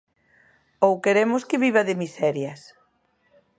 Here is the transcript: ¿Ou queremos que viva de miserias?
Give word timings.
¿Ou 0.87 0.93
queremos 1.05 1.41
que 1.49 1.61
viva 1.65 1.81
de 1.87 1.99
miserias? 2.01 2.61